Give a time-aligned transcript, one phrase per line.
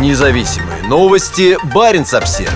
[0.00, 1.56] Независимые новости.
[1.72, 2.52] Барин обсерва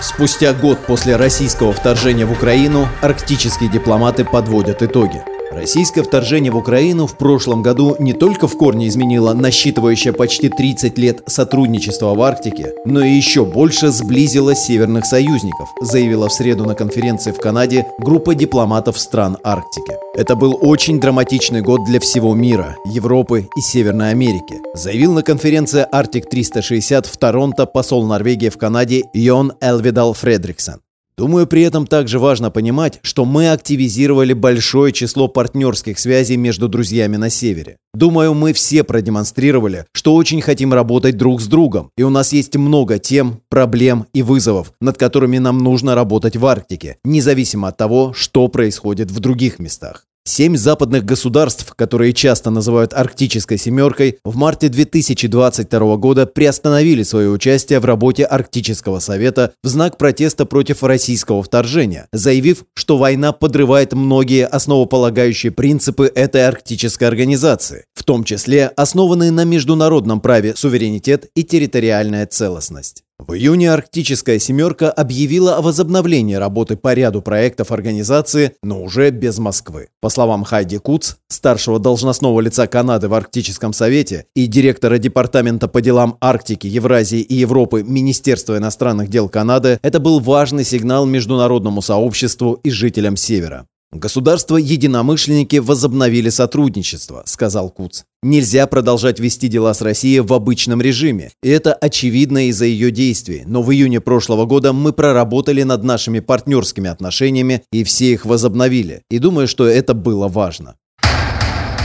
[0.00, 5.22] Спустя год после российского вторжения в Украину арктические дипломаты подводят итоги.
[5.54, 10.98] Российское вторжение в Украину в прошлом году не только в корне изменило насчитывающее почти 30
[10.98, 16.74] лет сотрудничество в Арктике, но и еще больше сблизило северных союзников, заявила в среду на
[16.74, 19.94] конференции в Канаде группа дипломатов стран Арктики.
[20.16, 25.86] Это был очень драматичный год для всего мира, Европы и Северной Америки, заявил на конференции
[25.92, 30.80] Arctic 360 в Торонто посол Норвегии в Канаде Йон Элвидал Фредриксон.
[31.16, 37.16] Думаю, при этом также важно понимать, что мы активизировали большое число партнерских связей между друзьями
[37.16, 37.76] на Севере.
[37.94, 42.56] Думаю, мы все продемонстрировали, что очень хотим работать друг с другом, и у нас есть
[42.56, 48.12] много тем, проблем и вызовов, над которыми нам нужно работать в Арктике, независимо от того,
[48.12, 50.06] что происходит в других местах.
[50.26, 57.78] Семь западных государств, которые часто называют «Арктической семеркой», в марте 2022 года приостановили свое участие
[57.78, 64.46] в работе Арктического совета в знак протеста против российского вторжения, заявив, что война подрывает многие
[64.46, 72.26] основополагающие принципы этой арктической организации, в том числе основанные на международном праве суверенитет и территориальная
[72.26, 73.04] целостность.
[73.20, 79.38] В июне «Арктическая семерка» объявила о возобновлении работы по ряду проектов организации, но уже без
[79.38, 79.88] Москвы.
[80.00, 85.80] По словам Хайди Куц, старшего должностного лица Канады в Арктическом совете и директора Департамента по
[85.80, 92.54] делам Арктики, Евразии и Европы Министерства иностранных дел Канады, это был важный сигнал международному сообществу
[92.64, 93.68] и жителям Севера.
[93.94, 98.02] «Государства-единомышленники возобновили сотрудничество»,— сказал Куц.
[98.24, 103.42] «Нельзя продолжать вести дела с Россией в обычном режиме, и это очевидно из-за ее действий,
[103.44, 109.02] но в июне прошлого года мы проработали над нашими партнерскими отношениями и все их возобновили,
[109.10, 110.76] и думаю, что это было важно».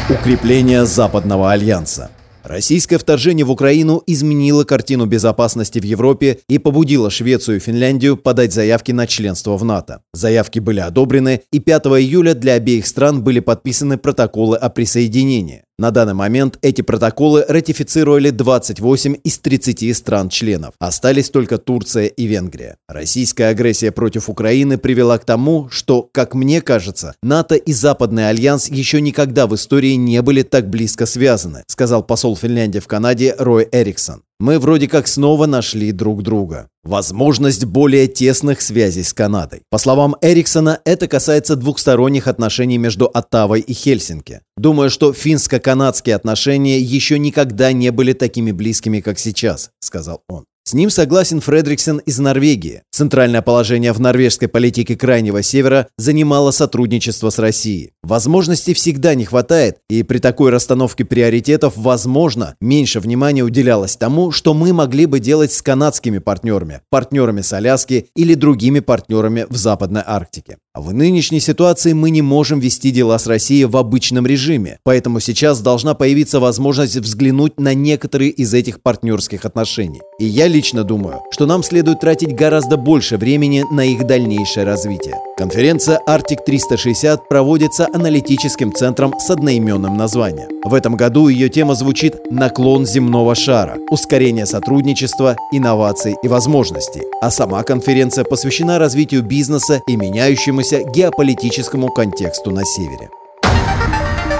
[0.09, 2.09] Укрепление Западного альянса
[2.43, 8.53] Российское вторжение в Украину изменило картину безопасности в Европе и побудило Швецию и Финляндию подать
[8.53, 10.03] заявки на членство в НАТО.
[10.13, 15.63] Заявки были одобрены, и 5 июля для обеих стран были подписаны протоколы о присоединении.
[15.79, 20.73] На данный момент эти протоколы ратифицировали 28 из 30 стран-членов.
[20.77, 22.75] Остались только Турция и Венгрия.
[22.89, 28.67] Российская агрессия против Украины привела к тому, что, как мне кажется, НАТО и Западный альянс
[28.67, 33.69] еще никогда в истории не были так близко связаны, сказал посол Финляндии в Канаде Рой
[33.71, 36.69] Эриксон мы вроде как снова нашли друг друга.
[36.83, 39.63] Возможность более тесных связей с Канадой.
[39.69, 44.41] По словам Эриксона, это касается двухсторонних отношений между Оттавой и Хельсинки.
[44.55, 50.45] Думаю, что финско-канадские отношения еще никогда не были такими близкими, как сейчас, сказал он.
[50.63, 52.83] С ним согласен Фредриксен из Норвегии.
[52.99, 57.93] Центральное положение в норвежской политике Крайнего Севера занимало сотрудничество с Россией.
[58.03, 64.53] Возможностей всегда не хватает, и при такой расстановке приоритетов, возможно, меньше внимания уделялось тому, что
[64.53, 70.01] мы могли бы делать с канадскими партнерами, партнерами с Аляски или другими партнерами в Западной
[70.05, 70.57] Арктике.
[70.75, 75.61] В нынешней ситуации мы не можем вести дела с Россией в обычном режиме, поэтому сейчас
[75.61, 80.01] должна появиться возможность взглянуть на некоторые из этих партнерских отношений.
[80.19, 85.15] И я лично думаю, что нам следует тратить гораздо больше времени на их дальнейшее развитие.
[85.37, 90.49] Конференция Arctic 360 проводится аналитическим центром с одноименным названием.
[90.63, 93.77] В этом году ее тема звучит «Наклон земного шара.
[93.91, 97.03] Ускорение сотрудничества, инноваций и возможностей».
[97.21, 103.09] А сама конференция посвящена развитию бизнеса и меняющемуся геополитическому контексту на Севере.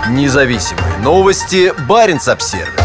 [0.10, 1.72] Независимые новости.
[1.88, 2.79] Барин обсервис